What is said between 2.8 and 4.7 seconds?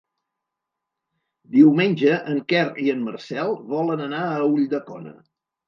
i en Marcel volen anar a